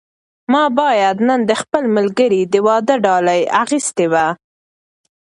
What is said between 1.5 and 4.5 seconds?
خپل ملګري د واده ډالۍ اخیستې وای.